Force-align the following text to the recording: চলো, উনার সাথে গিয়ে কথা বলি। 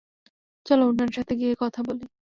চলো, 0.65 0.83
উনার 0.87 1.09
সাথে 1.13 1.33
গিয়ে 1.35 1.53
কথা 1.61 1.79
বলি। 1.87 2.05